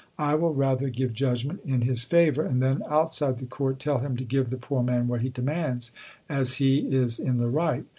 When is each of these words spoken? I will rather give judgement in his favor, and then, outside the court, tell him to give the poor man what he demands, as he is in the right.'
I 0.17 0.33
will 0.33 0.55
rather 0.55 0.89
give 0.89 1.13
judgement 1.13 1.59
in 1.63 1.81
his 1.81 2.03
favor, 2.03 2.43
and 2.43 2.59
then, 2.59 2.81
outside 2.89 3.37
the 3.37 3.45
court, 3.45 3.77
tell 3.77 3.99
him 3.99 4.17
to 4.17 4.23
give 4.23 4.49
the 4.49 4.57
poor 4.57 4.81
man 4.81 5.07
what 5.07 5.21
he 5.21 5.29
demands, 5.29 5.91
as 6.27 6.55
he 6.55 6.79
is 6.91 7.19
in 7.19 7.37
the 7.37 7.47
right.' 7.49 7.85